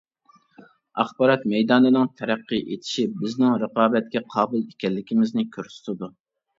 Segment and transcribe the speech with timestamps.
[1.03, 6.17] ئاخبارات مەيدانىنىڭ تەرەققىي ئېتىشى بىزنىڭ رىقابەتكە قابىل ئىكەنلىكىمىزنى كۆرسىتىدۇ.